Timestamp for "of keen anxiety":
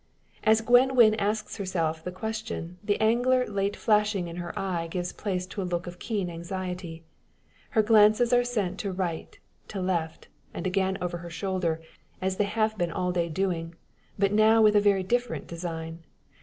5.85-7.03